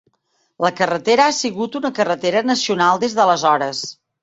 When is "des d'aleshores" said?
3.07-3.87